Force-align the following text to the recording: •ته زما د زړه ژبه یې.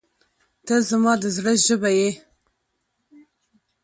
•ته 0.65 0.75
زما 0.89 1.13
د 1.21 1.23
زړه 1.35 1.53
ژبه 1.65 1.89
یې. 1.97 2.09